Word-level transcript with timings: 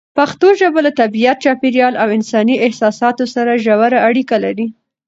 پښتو 0.17 0.47
ژبه 0.59 0.79
له 0.85 0.91
طبیعت، 1.01 1.37
چاپېریال 1.43 1.93
او 2.03 2.07
انساني 2.17 2.55
احساساتو 2.65 3.25
سره 3.35 3.61
ژوره 3.63 3.99
اړیکه 4.09 4.35
لري. 4.45 4.67